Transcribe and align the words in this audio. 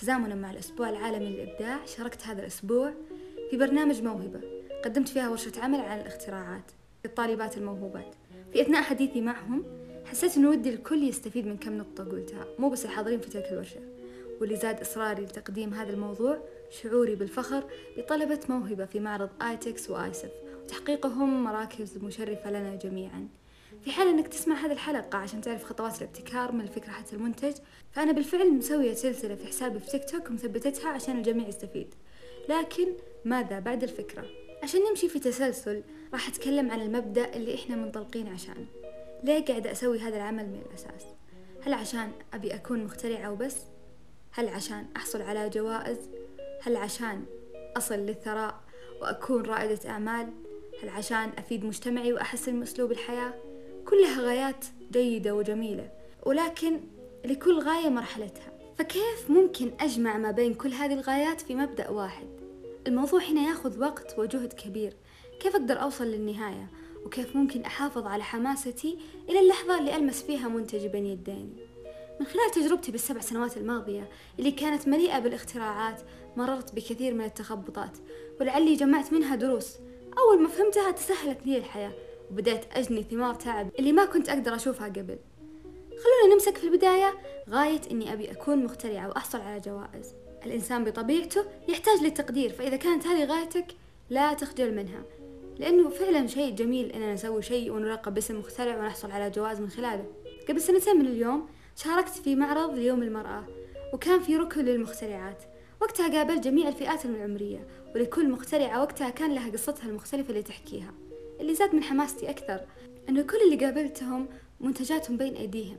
تزامنا 0.00 0.34
مع 0.34 0.50
الأسبوع 0.50 0.90
العالمي 0.90 1.26
للإبداع 1.26 1.86
شاركت 1.86 2.26
هذا 2.26 2.40
الأسبوع 2.40 2.92
في 3.50 3.56
برنامج 3.56 4.02
موهبة. 4.02 4.40
قدمت 4.84 5.08
فيها 5.08 5.28
ورشة 5.28 5.52
عمل 5.58 5.80
عن 5.80 6.00
الاختراعات 6.00 6.72
للطالبات 7.04 7.56
الموهوبات. 7.56 8.14
في 8.52 8.62
أثناء 8.62 8.82
حديثي 8.82 9.20
معهم 9.20 9.64
حسيت 10.04 10.36
إنه 10.36 10.50
ودي 10.50 10.70
الكل 10.70 11.02
يستفيد 11.02 11.46
من 11.46 11.56
كم 11.56 11.78
نقطة 11.78 12.04
قلتها. 12.04 12.46
مو 12.58 12.68
بس 12.68 12.84
الحاضرين 12.84 13.20
في 13.20 13.30
تلك 13.30 13.44
الورشة. 13.52 13.80
واللي 14.40 14.56
زاد 14.56 14.80
إصراري 14.80 15.22
لتقديم 15.22 15.74
هذا 15.74 15.92
الموضوع 15.92 16.38
شعوري 16.70 17.14
بالفخر 17.14 17.64
لطلبة 17.96 18.40
موهبة 18.48 18.84
في 18.84 19.00
معرض 19.00 19.30
آيتكس 19.42 19.90
وآيسف 19.90 20.30
وتحقيقهم 20.64 21.44
مراكز 21.44 21.98
مشرفة 21.98 22.50
لنا 22.50 22.74
جميعا. 22.74 23.28
في 23.84 23.90
حال 23.90 24.08
إنك 24.08 24.28
تسمع 24.28 24.54
هذه 24.54 24.72
الحلقة 24.72 25.18
عشان 25.18 25.40
تعرف 25.40 25.64
خطوات 25.64 25.98
الابتكار 26.02 26.52
من 26.52 26.60
الفكرة 26.60 26.90
حتى 26.90 27.16
المنتج 27.16 27.54
فأنا 27.92 28.12
بالفعل 28.12 28.52
مسوية 28.52 28.94
سلسلة 28.94 29.34
في 29.34 29.46
حسابي 29.46 29.78
في 29.78 29.86
تيك 29.86 30.10
توك 30.10 30.30
ومثبتتها 30.30 30.88
عشان 30.88 31.18
الجميع 31.18 31.48
يستفيد 31.48 31.94
لكن 32.48 32.86
ماذا 33.24 33.58
بعد 33.58 33.82
الفكرة؟ 33.82 34.24
عشان 34.62 34.80
نمشي 34.90 35.08
في 35.08 35.18
تسلسل 35.18 35.82
راح 36.12 36.28
أتكلم 36.28 36.70
عن 36.70 36.80
المبدأ 36.80 37.34
اللي 37.36 37.54
إحنا 37.54 37.76
منطلقين 37.76 38.28
عشانه 38.28 38.66
ليه 39.24 39.44
قاعدة 39.44 39.72
أسوي 39.72 39.98
هذا 40.00 40.16
العمل 40.16 40.46
من 40.46 40.62
الأساس؟ 40.68 41.06
هل 41.62 41.72
عشان 41.72 42.12
أبي 42.34 42.54
أكون 42.54 42.84
مخترعة 42.84 43.32
وبس؟ 43.32 43.56
هل 44.30 44.48
عشان 44.48 44.86
أحصل 44.96 45.22
على 45.22 45.48
جوائز؟ 45.48 45.98
هل 46.62 46.76
عشان 46.76 47.24
أصل 47.76 47.94
للثراء 47.94 48.60
وأكون 49.02 49.42
رائدة 49.42 49.90
أعمال؟ 49.90 50.32
هل 50.82 50.88
عشان 50.88 51.30
أفيد 51.38 51.64
مجتمعي 51.64 52.12
وأحسن 52.12 52.54
من 52.56 52.62
أسلوب 52.62 52.92
الحياة؟ 52.92 53.49
كلها 53.90 54.20
غايات 54.20 54.64
جيدة 54.92 55.34
وجميلة 55.34 55.90
ولكن 56.26 56.80
لكل 57.24 57.58
غاية 57.58 57.88
مرحلتها. 57.88 58.52
فكيف 58.78 59.30
ممكن 59.30 59.70
أجمع 59.80 60.16
ما 60.18 60.30
بين 60.30 60.54
كل 60.54 60.72
هذه 60.72 60.94
الغايات 60.94 61.40
في 61.40 61.54
مبدأ 61.54 61.88
واحد؟ 61.88 62.26
الموضوع 62.86 63.20
هنا 63.20 63.48
ياخذ 63.48 63.80
وقت 63.80 64.18
وجهد 64.18 64.52
كبير. 64.52 64.96
كيف 65.40 65.56
أقدر 65.56 65.82
أوصل 65.82 66.04
للنهاية؟ 66.04 66.66
وكيف 67.04 67.36
ممكن 67.36 67.62
أحافظ 67.62 68.06
على 68.06 68.22
حماستي 68.22 68.98
إلى 69.28 69.40
اللحظة 69.40 69.78
اللي 69.78 69.96
ألمس 69.96 70.22
فيها 70.22 70.48
منتج 70.48 70.86
بين 70.86 71.06
يديني؟ 71.06 71.66
من 72.20 72.26
خلال 72.26 72.50
تجربتي 72.54 72.92
بالسبع 72.92 73.20
سنوات 73.20 73.56
الماضية 73.56 74.08
اللي 74.38 74.50
كانت 74.50 74.88
مليئة 74.88 75.18
بالاختراعات 75.18 76.00
مررت 76.36 76.74
بكثير 76.74 77.14
من 77.14 77.24
التخبطات 77.24 77.98
ولعلي 78.40 78.74
جمعت 78.74 79.12
منها 79.12 79.36
دروس. 79.36 79.76
أول 80.18 80.42
ما 80.42 80.48
فهمتها 80.48 80.90
تسهلت 80.90 81.46
لي 81.46 81.58
الحياة. 81.58 81.92
وبدأت 82.30 82.76
أجني 82.76 83.02
ثمار 83.02 83.34
تعب 83.34 83.70
اللي 83.78 83.92
ما 83.92 84.04
كنت 84.04 84.28
أقدر 84.28 84.54
أشوفها 84.54 84.88
قبل. 84.88 85.18
خلونا 85.90 86.34
نمسك 86.34 86.56
في 86.56 86.64
البداية 86.64 87.14
غاية 87.50 87.80
إني 87.90 88.12
أبي 88.12 88.30
أكون 88.30 88.64
مخترعة 88.64 89.08
وأحصل 89.08 89.40
على 89.40 89.60
جوائز. 89.60 90.14
الإنسان 90.46 90.84
بطبيعته 90.84 91.44
يحتاج 91.68 92.02
للتقدير 92.02 92.50
فإذا 92.50 92.76
كانت 92.76 93.06
هذه 93.06 93.24
غايتك 93.24 93.66
لا 94.10 94.32
تخجل 94.32 94.74
منها 94.74 95.02
لأنه 95.58 95.90
فعلا 95.90 96.26
شيء 96.26 96.54
جميل 96.54 96.92
إننا 96.92 97.14
نسوي 97.14 97.42
شيء 97.42 97.72
ونلقب 97.72 98.14
باسم 98.14 98.38
مخترع 98.38 98.78
ونحصل 98.78 99.10
على 99.10 99.30
جوائز 99.30 99.60
من 99.60 99.68
خلاله. 99.68 100.04
قبل 100.48 100.60
سنتين 100.60 100.96
من 100.96 101.06
اليوم 101.06 101.48
شاركت 101.76 102.08
في 102.08 102.36
معرض 102.36 102.74
ليوم 102.74 103.02
المرأة 103.02 103.44
وكان 103.92 104.20
في 104.20 104.36
ركن 104.36 104.64
للمخترعات. 104.64 105.42
وقتها 105.80 106.18
قابلت 106.18 106.44
جميع 106.44 106.68
الفئات 106.68 107.04
العمرية 107.04 107.66
ولكل 107.94 108.30
مخترعة 108.30 108.80
وقتها 108.80 109.10
كان 109.10 109.34
لها 109.34 109.50
قصتها 109.50 109.88
المختلفة 109.88 110.30
اللي 110.30 110.42
تحكيها. 110.42 110.94
اللي 111.40 111.54
زاد 111.54 111.74
من 111.74 111.82
حماستي 111.82 112.30
أكثر 112.30 112.60
أنه 113.08 113.22
كل 113.22 113.36
اللي 113.46 113.64
قابلتهم 113.64 114.28
منتجاتهم 114.60 115.16
بين 115.16 115.34
أيديهم. 115.34 115.78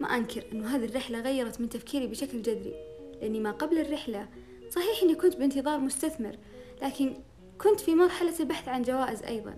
ما 0.00 0.16
أنكر 0.16 0.44
أنه 0.52 0.76
هذه 0.76 0.84
الرحلة 0.84 1.20
غيرت 1.20 1.60
من 1.60 1.68
تفكيري 1.68 2.06
بشكل 2.06 2.42
جذري 2.42 2.74
لأني 3.20 3.40
ما 3.40 3.50
قبل 3.50 3.78
الرحلة 3.78 4.28
صحيح 4.70 5.02
أني 5.02 5.14
كنت 5.14 5.36
بانتظار 5.36 5.78
مستثمر 5.78 6.36
لكن 6.82 7.14
كنت 7.58 7.80
في 7.80 7.94
مرحلة 7.94 8.34
البحث 8.40 8.68
عن 8.68 8.82
جوائز 8.82 9.22
أيضا. 9.22 9.54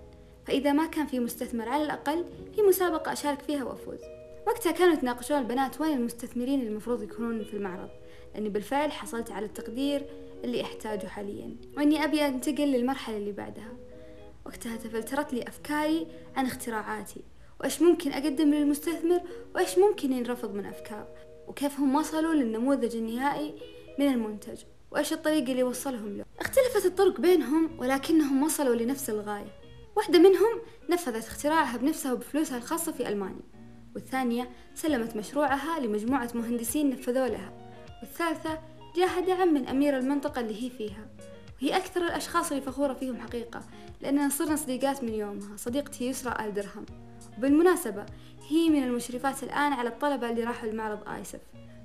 فإذا 0.46 0.72
ما 0.72 0.86
كان 0.86 1.06
في 1.06 1.20
مستثمر 1.20 1.68
على 1.68 1.84
الأقل 1.84 2.24
في 2.54 2.62
مسابقة 2.62 3.12
أشارك 3.12 3.42
فيها 3.42 3.64
وأفوز. 3.64 3.98
وقتها 4.46 4.72
كانوا 4.72 4.94
يتناقشون 4.94 5.38
البنات 5.38 5.80
وين 5.80 5.98
المستثمرين 5.98 6.60
المفروض 6.60 7.02
يكونون 7.02 7.44
في 7.44 7.54
المعرض 7.54 7.88
لأني 8.34 8.48
بالفعل 8.48 8.92
حصلت 8.92 9.30
على 9.30 9.46
التقدير 9.46 10.06
اللي 10.44 10.62
أحتاجه 10.62 11.06
حاليا. 11.06 11.56
وإني 11.76 12.04
أبي 12.04 12.26
أنتقل 12.26 12.66
للمرحلة 12.66 13.16
اللي 13.16 13.32
بعدها. 13.32 13.72
وقتها 14.46 14.76
تفلترت 14.76 15.32
لي 15.32 15.42
أفكاري 15.42 16.06
عن 16.36 16.46
اختراعاتي. 16.46 17.24
وإيش 17.60 17.82
ممكن 17.82 18.12
أقدم 18.12 18.54
للمستثمر؟ 18.54 19.20
وإيش 19.54 19.78
ممكن 19.78 20.12
ينرفض 20.12 20.54
من 20.54 20.66
أفكار؟ 20.66 21.08
وكيف 21.46 21.80
هم 21.80 21.94
وصلوا 21.94 22.34
للنموذج 22.34 22.96
النهائي 22.96 23.54
من 23.98 24.06
المنتج؟ 24.06 24.58
وإيش 24.90 25.12
الطريق 25.12 25.48
اللي 25.50 25.62
وصلهم 25.62 26.16
له؟ 26.16 26.24
اختلفت 26.40 26.86
الطرق 26.86 27.20
بينهم 27.20 27.78
ولكنهم 27.78 28.42
وصلوا 28.42 28.74
لنفس 28.74 29.10
الغاية. 29.10 29.52
واحدة 29.96 30.18
منهم 30.18 30.60
نفذت 30.90 31.26
اختراعها 31.26 31.76
بنفسها 31.76 32.12
وبفلوسها 32.12 32.58
الخاصة 32.58 32.92
في 32.92 33.08
ألمانيا. 33.08 33.54
والثانية 33.94 34.50
سلمت 34.74 35.16
مشروعها 35.16 35.80
لمجموعة 35.80 36.30
مهندسين 36.34 36.90
نفذوا 36.90 37.28
لها. 37.28 37.52
والثالثة 38.02 38.58
جاها 38.96 39.20
دعم 39.20 39.54
من 39.54 39.68
أمير 39.68 39.98
المنطقة 39.98 40.40
اللي 40.40 40.64
هي 40.64 40.70
فيها. 40.70 41.06
وهي 41.64 41.76
أكثر 41.76 42.06
الأشخاص 42.06 42.52
اللي 42.52 42.62
فخورة 42.62 42.92
فيهم 42.92 43.20
حقيقة 43.20 43.62
لأننا 44.00 44.28
صرنا 44.28 44.56
صديقات 44.56 45.04
من 45.04 45.14
يومها. 45.14 45.56
صديقتي 45.56 46.06
يسرى 46.08 46.46
آل 46.46 46.54
درهم. 46.54 46.86
وبالمناسبة 47.38 48.06
هي 48.48 48.68
من 48.68 48.82
المشرفات 48.82 49.42
الآن 49.42 49.72
على 49.72 49.88
الطلبة 49.88 50.30
اللي 50.30 50.44
راحوا 50.44 50.68
المعرض 50.68 51.08
آيسف 51.08 51.40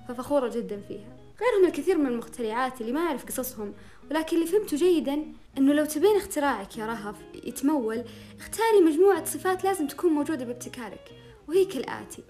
ففخورة 0.08 0.50
جدا 0.50 0.82
فيها. 0.88 1.18
غيرهم 1.42 1.66
الكثير 1.68 1.98
من 1.98 2.08
المخترعات 2.08 2.82
اللي 2.82 2.92
ما 2.92 3.00
أعرف 3.00 3.26
قصصهم 3.26 3.74
ولكن 4.12 4.38
اللي 4.38 4.48
فهمته 4.48 4.78
جيدا 4.78 5.26
أنه 5.58 5.74
لو 5.74 5.86
تبين 5.86 6.16
اختراعك 6.16 6.78
يا 6.78 6.86
رهف 6.86 7.16
يتمول 7.44 8.04
اختاري 8.40 8.82
مجموعة 8.86 9.26
صفات 9.26 9.64
لازم 9.64 9.88
تكون 9.88 10.14
موجودة 10.14 10.46
بابتكارك 10.46 11.12
وهي 11.48 11.66
كالآتي. 11.66 12.24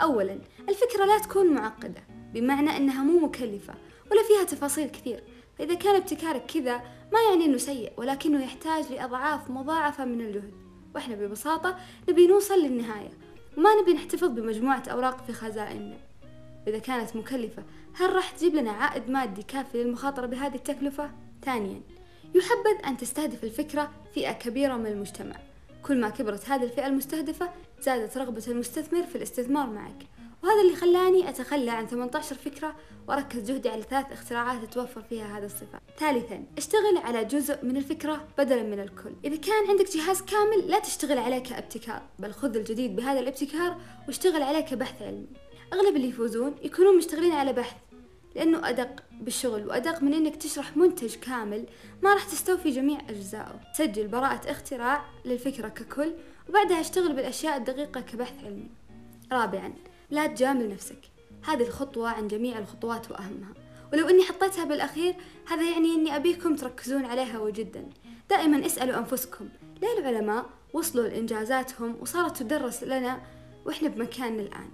أولا 0.00 0.38
الفكرة 0.68 1.04
لا 1.04 1.18
تكون 1.18 1.54
معقدة 1.54 2.02
بمعنى 2.34 2.76
أنها 2.76 3.04
مو 3.04 3.26
مكلفة 3.26 3.74
ولا 4.10 4.22
فيها 4.22 4.44
تفاصيل 4.44 4.88
كثير. 4.88 5.22
فإذا 5.58 5.74
كان 5.74 5.96
ابتكارك 5.96 6.46
كذا 6.46 6.76
ما 7.12 7.18
يعني 7.30 7.44
أنه 7.44 7.56
سيء 7.56 7.92
ولكنه 7.96 8.42
يحتاج 8.44 8.92
لأضعاف 8.92 9.50
مضاعفة 9.50 10.04
من 10.04 10.20
الجهد. 10.20 10.52
وإحنا 10.94 11.14
ببساطة 11.14 11.76
نبي 12.08 12.26
نوصل 12.26 12.54
للنهاية 12.54 13.10
وما 13.56 13.70
نبي 13.82 13.92
نحتفظ 13.92 14.28
بمجموعة 14.28 14.82
أوراق 14.88 15.24
في 15.26 15.32
خزائننا. 15.32 15.96
إذا 16.68 16.78
كانت 16.78 17.16
مكلفة 17.16 17.62
هل 17.94 18.12
راح 18.12 18.30
تجيب 18.30 18.54
لنا 18.54 18.70
عائد 18.70 19.10
مادي 19.10 19.42
كافي 19.42 19.82
للمخاطرة 19.82 20.26
بهذه 20.26 20.54
التكلفة؟ 20.54 21.10
ثانيا 21.44 21.80
يحبذ 22.34 22.86
أن 22.86 22.96
تستهدف 22.96 23.44
الفكرة 23.44 23.90
فئة 24.14 24.32
كبيرة 24.32 24.76
من 24.76 24.86
المجتمع. 24.86 25.36
كل 25.82 26.00
ما 26.00 26.08
كبرت 26.08 26.50
هذه 26.50 26.62
الفئة 26.62 26.86
المستهدفة 26.86 27.50
زادت 27.80 28.18
رغبة 28.18 28.44
المستثمر 28.48 29.02
في 29.02 29.16
الاستثمار 29.16 29.70
معك. 29.70 30.06
وهذا 30.48 30.60
اللي 30.60 30.76
خلاني 30.76 31.28
أتخلى 31.28 31.70
عن 31.70 31.86
18 31.86 32.36
فكرة 32.36 32.74
وأركز 33.08 33.50
جهدي 33.50 33.68
على 33.68 33.82
ثلاث 33.82 34.12
اختراعات 34.12 34.64
تتوفر 34.64 35.02
فيها 35.02 35.38
هذا 35.38 35.46
الصفات 35.46 35.80
ثالثا 35.98 36.44
اشتغل 36.58 36.96
على 37.04 37.24
جزء 37.24 37.64
من 37.64 37.76
الفكرة 37.76 38.28
بدلا 38.38 38.62
من 38.62 38.80
الكل. 38.80 39.12
إذا 39.24 39.36
كان 39.36 39.68
عندك 39.68 39.96
جهاز 39.96 40.22
كامل 40.22 40.70
لا 40.70 40.78
تشتغل 40.78 41.18
عليه 41.18 41.38
كابتكار 41.38 42.02
بل 42.18 42.32
خذ 42.32 42.56
الجديد 42.56 42.96
بهذا 42.96 43.20
الابتكار 43.20 43.80
واشتغل 44.06 44.42
عليه 44.42 44.60
كبحث 44.60 45.02
علمي. 45.02 45.26
أغلب 45.72 45.96
اللي 45.96 46.08
يفوزون 46.08 46.54
يكونون 46.62 46.96
مشتغلين 46.96 47.32
على 47.32 47.52
بحث 47.52 47.76
لأنه 48.34 48.68
أدق 48.68 49.02
بالشغل 49.20 49.66
وأدق 49.66 50.02
من 50.02 50.14
إنك 50.14 50.36
تشرح 50.36 50.76
منتج 50.76 51.14
كامل 51.14 51.66
ما 52.02 52.14
راح 52.14 52.24
تستوفي 52.24 52.70
جميع 52.70 53.00
أجزائه. 53.08 53.60
سجل 53.72 54.08
براءة 54.08 54.50
اختراع 54.50 55.04
للفكرة 55.24 55.68
ككل 55.68 56.14
وبعدها 56.48 56.80
اشتغل 56.80 57.12
بالأشياء 57.12 57.56
الدقيقة 57.56 58.00
كبحث 58.00 58.44
علمي. 58.44 58.68
رابعا 59.32 59.72
لا 60.10 60.26
تجامل 60.26 60.68
نفسك. 60.68 61.00
هذه 61.44 61.62
الخطوة 61.62 62.08
عن 62.08 62.28
جميع 62.28 62.58
الخطوات 62.58 63.10
وأهمها. 63.10 63.54
ولو 63.92 64.08
أني 64.08 64.24
حطيتها 64.24 64.64
بالأخير 64.64 65.14
هذا 65.48 65.70
يعني 65.70 65.94
أني 65.94 66.16
أبيكم 66.16 66.56
تركزون 66.56 67.04
عليها 67.04 67.38
وجدا. 67.38 67.88
دائما 68.30 68.66
اسألوا 68.66 68.98
أنفسكم. 68.98 69.48
ليه 69.82 69.98
العلماء 69.98 70.46
وصلوا 70.72 71.08
لإنجازاتهم 71.08 71.96
وصارت 72.00 72.36
تدرس 72.36 72.82
لنا 72.82 73.20
وإحنا 73.66 73.88
بمكاننا 73.88 74.42
الآن؟ 74.42 74.70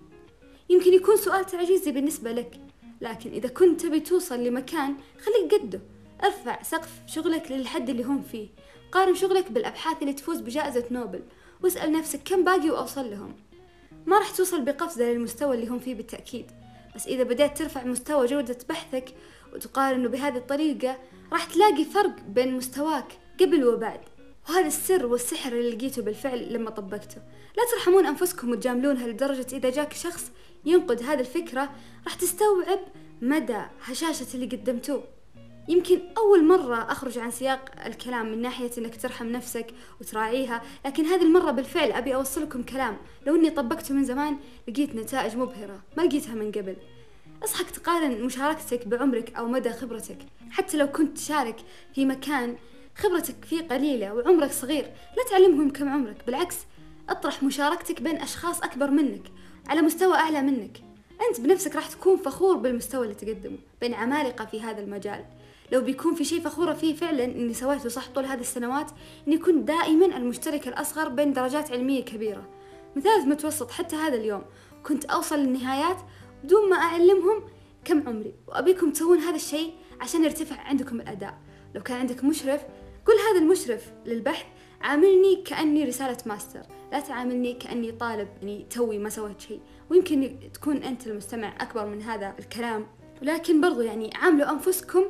يمكن 0.71 0.95
يكون 0.95 1.17
سؤال 1.17 1.47
تعجيزي 1.47 1.93
بالنسبة 1.93 2.33
لك 2.33 2.61
لكن 3.01 3.31
إذا 3.31 3.49
كنت 3.49 3.81
تبي 3.81 4.01
توصل 4.01 4.45
لمكان 4.45 4.97
خليك 5.25 5.55
قده. 5.55 5.81
ارفع 6.25 6.63
سقف 6.63 6.91
شغلك 7.07 7.51
للحد 7.53 7.89
اللي 7.89 8.03
هم 8.03 8.23
فيه. 8.23 8.49
قارن 8.93 9.15
شغلك 9.15 9.53
بالأبحاث 9.53 10.03
اللي 10.03 10.13
تفوز 10.13 10.41
بجائزة 10.41 10.85
نوبل. 10.91 11.23
واسأل 11.63 11.93
نفسك 11.93 12.21
كم 12.25 12.45
باقي 12.45 12.71
وأوصل 12.71 13.11
لهم. 13.11 13.35
ما 14.07 14.19
راح 14.19 14.31
توصل 14.31 14.65
بقفزة 14.65 15.05
للمستوى 15.05 15.57
اللي 15.57 15.67
هم 15.67 15.79
فيه 15.79 15.95
بالتأكيد. 15.95 16.47
بس 16.95 17.07
إذا 17.07 17.23
بدأت 17.23 17.59
ترفع 17.59 17.85
مستوى 17.85 18.27
جودة 18.27 18.59
بحثك 18.69 19.05
وتقارنه 19.55 20.09
بهذه 20.09 20.37
الطريقة 20.37 20.99
راح 21.33 21.45
تلاقي 21.45 21.85
فرق 21.85 22.21
بين 22.29 22.57
مستواك 22.57 23.19
قبل 23.41 23.65
وبعد. 23.65 24.01
وهذا 24.49 24.67
السر 24.67 25.07
والسحر 25.07 25.53
اللي 25.53 25.71
لقيته 25.71 26.03
بالفعل 26.03 26.53
لما 26.53 26.71
طبقته. 26.71 27.23
لا 27.57 27.63
ترحمون 27.73 28.07
أنفسكم 28.07 28.51
وتجاملونها 28.51 29.07
لدرجة 29.07 29.47
إذا 29.53 29.71
جاك 29.71 29.93
شخص 29.93 30.31
ينقد 30.65 31.03
هذه 31.03 31.21
الفكرة 31.21 31.71
راح 32.05 32.15
تستوعب 32.15 32.81
مدى 33.23 33.63
هشاشة 33.83 34.27
اللي 34.35 34.47
قدمتوه. 34.47 35.05
يمكن 35.69 36.01
أول 36.19 36.45
مرة 36.45 36.77
أخرج 36.77 37.19
عن 37.19 37.31
سياق 37.31 37.71
الكلام 37.87 38.33
من 38.33 38.43
ناحية 38.43 38.71
أنك 38.79 38.97
ترحم 38.97 39.27
نفسك 39.27 39.67
وتراعيها 40.01 40.63
لكن 40.87 41.05
هذه 41.05 41.23
المرة 41.23 41.51
بالفعل 41.51 41.93
أبي 41.93 42.15
أوصلكم 42.15 42.63
كلام. 42.63 42.97
لو 43.27 43.35
أني 43.35 43.51
طبقته 43.51 43.95
من 43.95 44.05
زمان 44.05 44.37
لقيت 44.69 44.95
نتائج 44.95 45.37
مبهرة 45.37 45.83
ما 45.97 46.03
لقيتها 46.03 46.35
من 46.35 46.53
قبل. 46.53 46.77
أصحك 47.45 47.71
تقارن 47.71 48.23
مشاركتك 48.25 48.89
بعمرك 48.89 49.35
أو 49.37 49.49
مدى 49.49 49.71
خبرتك. 49.71 50.19
حتى 50.51 50.77
لو 50.77 50.87
كنت 50.87 51.17
تشارك 51.17 51.57
في 51.95 52.05
مكان 52.05 52.57
خبرتك 52.97 53.45
فيه 53.45 53.69
قليلة 53.69 54.15
وعمرك 54.15 54.53
صغير 54.53 54.85
لا 55.17 55.25
تعلمهم 55.31 55.71
كم 55.71 55.89
عمرك. 55.89 56.27
بالعكس 56.27 56.57
أطرح 57.09 57.43
مشاركتك 57.43 58.03
بين 58.03 58.17
أشخاص 58.17 58.63
أكبر 58.63 58.91
منك 58.91 59.23
على 59.69 59.83
مستوى 59.83 60.15
أعلى 60.15 60.43
منك. 60.43 60.79
أنت 61.31 61.41
بنفسك 61.41 61.77
راح 61.77 61.87
تكون 61.87 62.17
فخور 62.17 62.57
بالمستوى 62.57 63.05
اللي 63.05 63.15
تقدمه 63.15 63.59
بين 63.81 63.95
عمالقة 63.95 64.45
في 64.45 64.61
هذا 64.61 64.81
المجال. 64.81 65.25
لو 65.73 65.81
بيكون 65.81 66.15
في 66.15 66.25
شيء 66.25 66.41
فخورة 66.41 66.73
فيه 66.73 66.95
فعلا 66.95 67.25
إني 67.25 67.55
سويته 67.55 67.89
صح 67.89 68.09
طول 68.09 68.25
هذه 68.25 68.41
السنوات 68.41 68.91
إني 69.29 69.39
كنت 69.39 69.69
دائما 69.69 70.07
المشترك 70.17 70.69
الأصغر 70.69 71.09
بين 71.09 71.33
درجات 71.33 71.73
علمية 71.73 72.05
كبيرة. 72.05 72.49
مثال 72.97 73.29
متوسط 73.29 73.71
حتى 73.71 73.97
هذا 73.97 74.15
اليوم. 74.15 74.43
كنت 74.83 75.05
أوصل 75.05 75.39
للنهايات 75.39 75.97
بدون 76.45 76.71
ما 76.71 76.77
أعلمهم 76.77 77.43
كم 77.85 78.09
عمري 78.09 78.35
وأبيكم 78.47 78.91
تسوون 78.91 79.19
هذا 79.19 79.37
الشيء 79.37 79.73
عشان 80.01 80.25
يرتفع 80.25 80.61
عندكم 80.61 81.01
الأداء. 81.01 81.39
لو 81.75 81.83
كان 81.83 81.99
عندك 81.99 82.25
مشرف 82.25 82.61
قل 83.07 83.15
هذا 83.31 83.39
المشرف 83.39 83.93
للبحث 84.07 84.47
عاملني 84.81 85.43
كأني 85.47 85.85
رسالة 85.85 86.19
ماستر. 86.27 86.63
لا 86.93 87.01
تعاملني 87.01 87.53
كأني 87.53 87.93
طالب 87.93 88.29
يعني 88.43 88.67
توي 88.71 88.99
ما 88.99 89.09
سويت 89.09 89.41
شيء. 89.41 89.61
ويمكن 89.91 90.39
تكون 90.55 90.77
أنت 90.77 91.07
المستمع 91.07 91.57
أكبر 91.61 91.87
من 91.87 92.03
هذا 92.03 92.35
الكلام. 92.39 92.87
ولكن 93.23 93.61
برضو 93.61 93.81
يعني 93.81 94.11
عاملوا 94.15 94.51
أنفسكم 94.51 95.05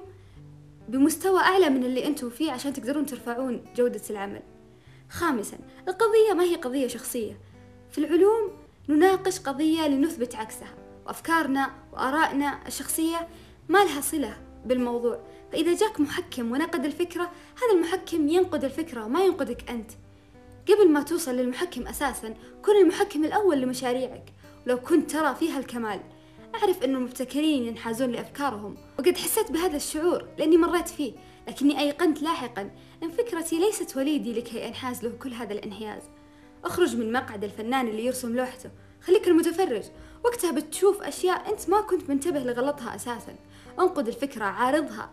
بمستوى 0.88 1.40
أعلى 1.40 1.70
من 1.70 1.84
اللي 1.84 2.06
أنتم 2.06 2.30
فيه 2.30 2.52
عشان 2.52 2.72
تقدرون 2.72 3.06
ترفعون 3.06 3.64
جودة 3.76 4.02
العمل. 4.10 4.42
خامسا 5.10 5.58
القضية 5.88 6.32
ما 6.34 6.44
هي 6.44 6.54
قضية 6.54 6.86
شخصية. 6.86 7.38
في 7.90 7.98
العلوم 7.98 8.50
نناقش 8.88 9.40
قضية 9.40 9.88
لنثبت 9.88 10.34
عكسها 10.34 10.74
وأفكارنا 11.06 11.70
وآرائنا 11.92 12.66
الشخصية 12.66 13.28
ما 13.68 13.84
لها 13.84 14.00
صلة 14.00 14.36
بالموضوع. 14.66 15.20
فإذا 15.52 15.76
جاك 15.76 16.00
محكم 16.00 16.52
ونقد 16.52 16.84
الفكرة 16.84 17.22
هذا 17.22 17.74
المحكم 17.74 18.28
ينقد 18.28 18.64
الفكرة 18.64 19.06
ما 19.06 19.24
ينقدك 19.24 19.70
أنت. 19.70 19.90
قبل 20.68 20.90
ما 20.90 21.02
توصل 21.02 21.34
للمحكم 21.34 21.86
أساسا 21.86 22.34
كن 22.62 22.76
المحكم 22.76 23.24
الأول 23.24 23.60
لمشاريعك. 23.60 24.24
ولو 24.66 24.80
كنت 24.80 25.10
ترى 25.10 25.34
فيها 25.34 25.58
الكمال. 25.58 26.00
أعرف 26.54 26.84
أن 26.84 26.96
المبتكرين 26.96 27.66
ينحازون 27.66 28.12
لأفكارهم 28.12 28.76
وقد 28.98 29.16
حسيت 29.16 29.52
بهذا 29.52 29.76
الشعور 29.76 30.24
لأني 30.38 30.56
مريت 30.56 30.88
فيه 30.88 31.12
لكني 31.48 31.80
أيقنت 31.80 32.22
لاحقا 32.22 32.70
أن 33.02 33.10
فكرتي 33.10 33.58
ليست 33.58 33.96
وليدي 33.96 34.32
لكي 34.32 34.68
أنحاز 34.68 35.04
له 35.04 35.10
كل 35.10 35.32
هذا 35.32 35.52
الانحياز. 35.52 36.02
أخرج 36.64 36.96
من 36.96 37.12
مقعد 37.12 37.44
الفنان 37.44 37.88
اللي 37.88 38.04
يرسم 38.04 38.36
لوحته 38.36 38.70
خليك 39.02 39.28
المتفرج. 39.28 39.84
وقتها 40.24 40.50
بتشوف 40.50 41.02
أشياء 41.02 41.52
أنت 41.52 41.70
ما 41.70 41.80
كنت 41.80 42.10
منتبه 42.10 42.40
لغلطها 42.40 42.94
أساسا. 42.94 43.36
انقد 43.80 44.08
الفكرة 44.08 44.44
عارضها 44.44 45.10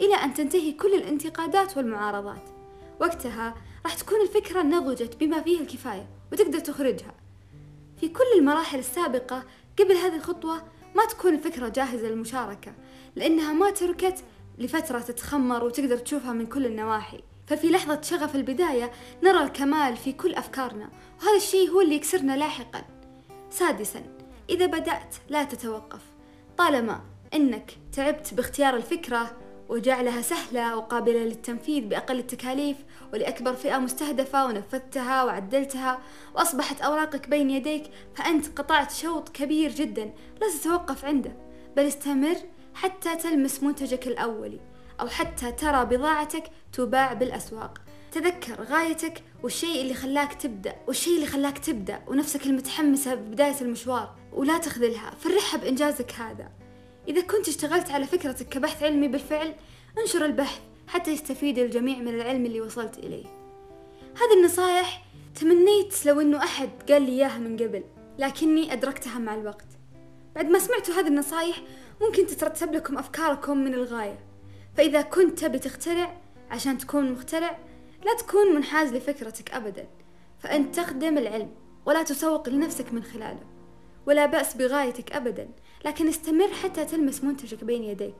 إلى 0.00 0.14
أن 0.14 0.34
تنتهي 0.34 0.72
كل 0.72 0.94
الانتقادات 0.94 1.76
والمعارضات. 1.76 2.48
وقتها 3.00 3.54
راح 3.84 3.94
تكون 3.94 4.20
الفكرة 4.20 4.62
نضجت 4.62 5.16
بما 5.20 5.40
فيه 5.40 5.60
الكفاية 5.60 6.08
وتقدر 6.32 6.58
تخرجها. 6.58 7.14
في 8.00 8.08
كل 8.08 8.38
المراحل 8.38 8.78
السابقة 8.78 9.44
قبل 9.78 9.92
هذه 9.92 10.16
الخطوة 10.16 10.62
ما 10.94 11.06
تكون 11.06 11.34
الفكرة 11.34 11.68
جاهزة 11.68 12.08
للمشاركة 12.08 12.74
لأنها 13.16 13.52
ما 13.52 13.70
تركت 13.70 14.24
لفترة 14.58 14.98
تتخمر 14.98 15.64
وتقدر 15.64 15.98
تشوفها 15.98 16.32
من 16.32 16.46
كل 16.46 16.66
النواحي. 16.66 17.20
ففي 17.46 17.70
لحظة 17.70 18.00
شغف 18.00 18.34
البداية 18.36 18.92
نرى 19.22 19.42
الكمال 19.42 19.96
في 19.96 20.12
كل 20.12 20.34
أفكارنا 20.34 20.90
وهذا 21.20 21.36
الشيء 21.36 21.70
هو 21.70 21.80
اللي 21.80 21.94
يكسرنا 21.94 22.36
لاحقا. 22.36 22.84
سادسا 23.50 24.02
إذا 24.50 24.66
بدأت 24.66 25.14
لا 25.28 25.44
تتوقف. 25.44 26.00
طالما 26.58 27.00
أنك 27.34 27.78
تعبت 27.92 28.34
باختيار 28.34 28.76
الفكرة 28.76 29.36
وجعلها 29.68 30.22
سهلة 30.22 30.76
وقابلة 30.76 31.24
للتنفيذ 31.24 31.84
بأقل 31.84 32.18
التكاليف 32.18 32.76
ولأكبر 33.12 33.52
فئة 33.52 33.78
مستهدفة 33.78 34.46
ونفذتها 34.46 35.24
وعدلتها 35.24 35.98
وأصبحت 36.34 36.80
أوراقك 36.80 37.28
بين 37.28 37.50
يديك 37.50 37.90
فأنت 38.14 38.58
قطعت 38.58 38.92
شوط 38.92 39.28
كبير 39.28 39.70
جدا 39.70 40.04
لا 40.40 40.58
تتوقف 40.60 41.04
عنده 41.04 41.36
بل 41.76 41.82
استمر 41.82 42.36
حتى 42.74 43.16
تلمس 43.16 43.62
منتجك 43.62 44.06
الأولي 44.06 44.60
أو 45.00 45.08
حتى 45.08 45.52
ترى 45.52 45.84
بضاعتك 45.84 46.50
تباع 46.72 47.12
بالأسواق. 47.12 47.78
تذكر 48.12 48.62
غايتك 48.62 49.22
والشيء 49.42 49.80
اللي 49.82 49.94
خلاك 49.94 50.34
تبدأ 50.34 50.76
والشيء 50.86 51.16
اللي 51.16 51.26
خلاك 51.26 51.58
تبدأ 51.58 52.00
ونفسك 52.06 52.46
المتحمسة 52.46 53.14
ببداية 53.14 53.60
المشوار 53.60 54.14
ولا 54.32 54.58
تخذلها 54.58 55.10
فرحها 55.10 55.60
بإنجازك 55.60 56.12
هذا. 56.12 56.63
إذا 57.08 57.20
كنت 57.20 57.48
اشتغلت 57.48 57.90
على 57.90 58.06
فكرتك 58.06 58.48
كبحث 58.48 58.82
علمي 58.82 59.08
بالفعل 59.08 59.54
انشر 59.98 60.24
البحث 60.24 60.60
حتى 60.88 61.10
يستفيد 61.10 61.58
الجميع 61.58 61.98
من 61.98 62.08
العلم 62.08 62.46
اللي 62.46 62.60
وصلت 62.60 62.98
إليه. 62.98 63.26
هذه 64.16 64.38
النصائح 64.38 65.04
تمنيت 65.40 66.06
لو 66.06 66.20
أنه 66.20 66.38
أحد 66.38 66.70
قال 66.88 67.02
لي 67.02 67.12
إياها 67.12 67.38
من 67.38 67.56
قبل 67.56 67.84
لكني 68.18 68.72
أدركتها 68.72 69.18
مع 69.18 69.34
الوقت. 69.34 69.66
بعد 70.34 70.46
ما 70.46 70.58
سمعتوا 70.58 70.94
هذه 70.94 71.06
النصائح 71.06 71.62
ممكن 72.00 72.26
تترتب 72.26 72.74
لكم 72.74 72.98
أفكاركم 72.98 73.58
من 73.58 73.74
الغاية. 73.74 74.18
فإذا 74.76 75.02
كنت 75.02 75.38
تبي 75.38 75.58
تخترع 75.58 76.20
عشان 76.50 76.78
تكون 76.78 77.12
مخترع 77.12 77.58
لا 78.04 78.16
تكون 78.16 78.54
منحاز 78.54 78.92
لفكرتك 78.92 79.50
أبدا 79.50 79.86
فأنت 80.38 80.76
تخدم 80.76 81.18
العلم 81.18 81.50
ولا 81.86 82.02
تسوق 82.02 82.48
لنفسك 82.48 82.92
من 82.92 83.02
خلاله. 83.02 83.53
ولا 84.06 84.26
بأس 84.26 84.56
بغايتك 84.56 85.12
أبدا 85.12 85.48
لكن 85.84 86.08
استمر 86.08 86.48
حتى 86.48 86.84
تلمس 86.84 87.24
منتجك 87.24 87.64
بين 87.64 87.84
يديك. 87.84 88.14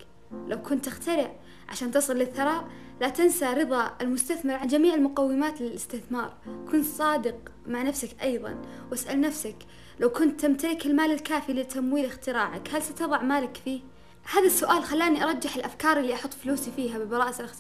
لو 0.48 0.62
كنت 0.62 0.84
تخترع 0.84 1.34
عشان 1.68 1.90
تصل 1.90 2.16
للثراء 2.16 2.68
لا 3.00 3.08
تنسى 3.08 3.44
رضا 3.44 3.96
المستثمر 4.00 4.54
عن 4.54 4.66
جميع 4.66 4.94
المقومات 4.94 5.60
للاستثمار. 5.60 6.36
كن 6.72 6.82
صادق 6.82 7.36
مع 7.66 7.82
نفسك 7.82 8.22
أيضا 8.22 8.62
واسأل 8.90 9.20
نفسك 9.20 9.56
لو 10.00 10.10
كنت 10.10 10.40
تمتلك 10.40 10.86
المال 10.86 11.12
الكافي 11.12 11.52
لتمويل 11.52 12.04
اختراعك 12.04 12.68
هل 12.74 12.82
ستضع 12.82 13.22
مالك 13.22 13.60
فيه؟ 13.64 13.80
هذا 14.32 14.46
السؤال 14.46 14.84
خلاني 14.84 15.24
أرجح 15.24 15.56
الأفكار 15.56 15.98
اللي 15.98 16.14
أحط 16.14 16.34
فلوسي 16.34 16.70
فيها 16.76 16.98
ببراءة, 16.98 17.50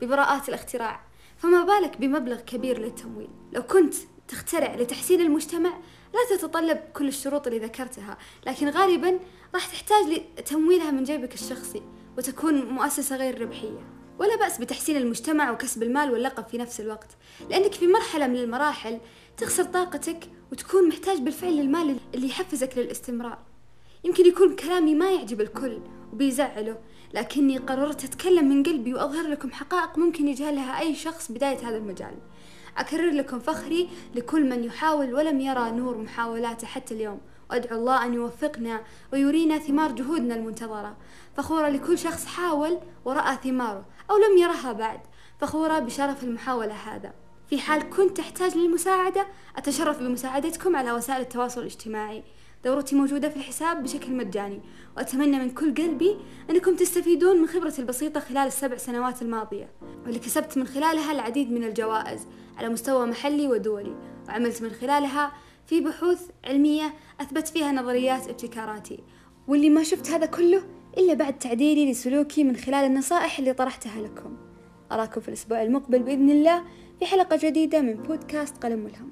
ببراءات 0.00 0.48
الاختراع. 0.48 1.00
فما 1.36 1.64
بالك 1.64 1.96
بمبلغ 2.00 2.40
كبير 2.40 2.78
للتمويل؟ 2.78 3.28
لو 3.52 3.62
كنت 3.62 3.94
تخترع 4.28 4.74
لتحسين 4.74 5.20
المجتمع 5.20 5.78
لا 6.14 6.36
تتطلب 6.36 6.78
كل 6.94 7.08
الشروط 7.08 7.46
اللي 7.46 7.58
ذكرتها 7.58 8.18
لكن 8.46 8.68
غالبا 8.68 9.20
راح 9.54 9.66
تحتاج 9.66 10.22
لتمويلها 10.38 10.90
من 10.90 11.04
جيبك 11.04 11.34
الشخصي 11.34 11.82
وتكون 12.18 12.64
مؤسسة 12.64 13.16
غير 13.16 13.40
ربحية. 13.40 13.92
ولا 14.18 14.36
بأس 14.36 14.58
بتحسين 14.58 14.96
المجتمع 14.96 15.50
وكسب 15.50 15.82
المال 15.82 16.10
واللقب 16.10 16.46
في 16.46 16.58
نفس 16.58 16.80
الوقت 16.80 17.08
لأنك 17.50 17.72
في 17.72 17.86
مرحلة 17.86 18.26
من 18.26 18.36
المراحل 18.36 19.00
تخسر 19.36 19.64
طاقتك 19.64 20.30
وتكون 20.52 20.88
محتاج 20.88 21.18
بالفعل 21.18 21.56
للمال 21.56 21.96
اللي 22.14 22.28
يحفزك 22.28 22.78
للاستمرار. 22.78 23.38
يمكن 24.04 24.26
يكون 24.26 24.56
كلامي 24.56 24.94
ما 24.94 25.10
يعجب 25.10 25.40
الكل 25.40 25.78
وبيزعله 26.12 26.78
لكني 27.14 27.58
قررت 27.58 28.04
أتكلم 28.04 28.48
من 28.48 28.62
قلبي 28.62 28.94
وأظهر 28.94 29.28
لكم 29.28 29.52
حقائق 29.52 29.98
ممكن 29.98 30.28
يجهلها 30.28 30.80
أي 30.80 30.94
شخص 30.94 31.32
بداية 31.32 31.68
هذا 31.68 31.76
المجال. 31.76 32.14
أكرر 32.78 33.10
لكم 33.10 33.38
فخري 33.38 33.88
لكل 34.14 34.48
من 34.50 34.64
يحاول 34.64 35.14
ولم 35.14 35.40
يرى 35.40 35.70
نور 35.70 35.98
محاولاته 35.98 36.66
حتى 36.66 36.94
اليوم. 36.94 37.20
وأدعو 37.50 37.78
الله 37.78 38.04
أن 38.04 38.14
يوفقنا 38.14 38.80
ويرينا 39.12 39.58
ثمار 39.58 39.92
جهودنا 39.92 40.34
المنتظرة. 40.34 40.96
فخورة 41.36 41.68
لكل 41.68 41.98
شخص 41.98 42.26
حاول 42.26 42.78
ورأى 43.04 43.36
ثماره 43.44 43.84
أو 44.10 44.16
لم 44.16 44.38
يرها 44.38 44.72
بعد. 44.72 45.00
فخورة 45.40 45.78
بشرف 45.78 46.24
المحاولة 46.24 46.74
هذا. 46.74 47.12
في 47.50 47.58
حال 47.58 47.90
كنت 47.90 48.16
تحتاج 48.16 48.56
للمساعدة 48.56 49.26
أتشرف 49.56 49.98
بمساعدتكم 49.98 50.76
على 50.76 50.92
وسائل 50.92 51.20
التواصل 51.20 51.60
الاجتماعي. 51.60 52.22
دورتي 52.64 52.96
موجودة 52.96 53.28
في 53.28 53.36
الحساب 53.36 53.82
بشكل 53.82 54.12
مجاني. 54.12 54.60
وأتمنى 54.96 55.38
من 55.38 55.50
كل 55.50 55.74
قلبي 55.74 56.16
أنكم 56.50 56.76
تستفيدون 56.76 57.40
من 57.40 57.46
خبرتي 57.46 57.82
البسيطة 57.82 58.20
خلال 58.20 58.46
السبع 58.46 58.76
سنوات 58.76 59.22
الماضية. 59.22 59.70
واللي 60.04 60.18
كسبت 60.18 60.58
من 60.58 60.66
خلالها 60.66 61.12
العديد 61.12 61.52
من 61.52 61.64
الجوائز. 61.64 62.26
على 62.62 62.72
مستوى 62.72 63.06
محلي 63.06 63.48
ودولي 63.48 63.96
وعملت 64.28 64.62
من 64.62 64.70
خلالها 64.70 65.32
في 65.66 65.80
بحوث 65.80 66.28
علمية 66.44 66.94
أثبت 67.20 67.48
فيها 67.48 67.72
نظريات 67.72 68.28
ابتكاراتي. 68.28 68.98
واللي 69.48 69.70
ما 69.70 69.82
شفت 69.82 70.10
هذا 70.10 70.26
كله 70.26 70.62
إلا 70.98 71.14
بعد 71.14 71.38
تعديلي 71.38 71.90
لسلوكي 71.90 72.44
من 72.44 72.56
خلال 72.56 72.84
النصائح 72.84 73.38
اللي 73.38 73.52
طرحتها 73.52 74.02
لكم. 74.02 74.36
أراكم 74.92 75.20
في 75.20 75.28
الأسبوع 75.28 75.62
المقبل 75.62 76.02
بإذن 76.02 76.30
الله 76.30 76.64
في 76.98 77.06
حلقة 77.06 77.38
جديدة 77.42 77.80
من 77.80 77.94
بودكاست 77.94 78.64
قلم 78.64 78.78
ملهم. 78.78 79.10